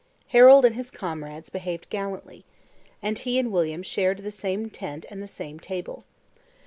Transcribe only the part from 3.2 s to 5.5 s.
and William shared the same tent and the